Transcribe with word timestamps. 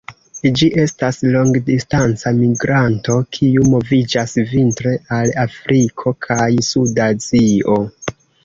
Ĝi 0.59 0.67
estas 0.83 1.19
longdistanca 1.35 2.33
migranto 2.37 3.19
kiu 3.37 3.67
moviĝas 3.75 4.35
vintre 4.55 4.97
al 5.19 5.37
Afriko 5.45 6.15
kaj 6.29 6.51
suda 6.73 7.13
Azio. 7.17 7.79